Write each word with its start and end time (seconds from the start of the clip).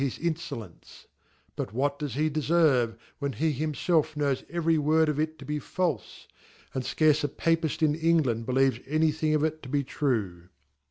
his 0.01 0.17
Infolence;. 0.17 1.05
but 1.55 1.73
what 1.73 1.99
does 1.99 2.15
he 2.15 2.27
deferve, 2.27 2.97
when 3.19 3.33
hc 3.33 3.55
Jtimfelf 3.55 4.15
knows 4.17 4.43
every 4.49 4.75
word, 4.79 5.07
of 5.07 5.19
it 5.19 5.37
tobe 5.37 5.61
falfe! 5.61 6.25
and 6.73 6.83
fcarce 6.83 7.23
a 7.23 7.27
$apijt 7.27 7.83
in 7.83 7.93
Engfand 7.93 8.47
believes 8.47 8.79
any 8.87 9.11
thing 9.11 9.33
if; 9.33 9.43
it' 9.43 9.61
to 9.61 9.69
be 9.69 9.83
true. 9.83 10.49